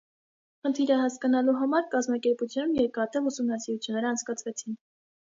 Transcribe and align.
Խնդիրը 0.67 0.95
հասկանալու 0.99 1.53
համար 1.57 1.83
կազմակերպությունում 1.91 2.71
երկարատև 2.79 3.27
ուսումնասիրություններ 3.33 4.09
անցկացվեցին։ 4.13 4.79